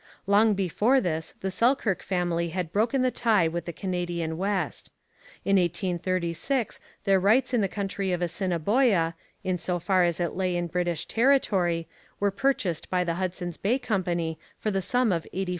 Long 0.25 0.55
before 0.55 0.99
this 0.99 1.35
the 1.41 1.51
Selkirk 1.51 2.01
family 2.01 2.49
had 2.49 2.71
broken 2.73 3.01
the 3.01 3.11
tie 3.11 3.47
with 3.47 3.65
the 3.65 3.71
Canadian 3.71 4.35
West. 4.35 4.91
In 5.45 5.57
1836 5.57 6.79
their 7.03 7.19
rights 7.19 7.53
in 7.53 7.61
the 7.61 7.67
country 7.67 8.11
of 8.11 8.19
Assiniboia, 8.19 9.13
in 9.43 9.59
so 9.59 9.77
far 9.77 10.03
as 10.03 10.19
it 10.19 10.33
lay 10.35 10.55
in 10.57 10.65
British 10.65 11.05
territory, 11.05 11.87
were 12.19 12.31
purchased 12.31 12.89
by 12.89 13.03
the 13.03 13.13
Hudson's 13.21 13.57
Bay 13.57 13.77
Company 13.77 14.39
for 14.57 14.71
the 14.71 14.81
sum 14.81 15.11
of 15.11 15.27
£84,000. 15.35 15.49